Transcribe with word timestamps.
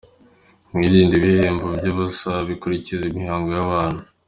Mwirinde, 0.73 1.13
ibihendo 1.17 1.65
by’ubusa 1.77 2.31
bikurikiza 2.47 3.03
imihango 3.11 3.49
y’abantu 3.57 4.01